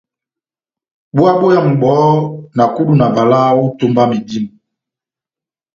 [1.15, 2.11] Búwa bóyámu bohó,
[2.55, 4.49] na kudu na valaha ó etómba yá medímo.